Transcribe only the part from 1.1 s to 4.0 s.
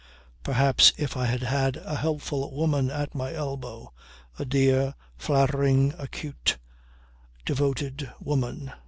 I had had a helpful woman at my elbow,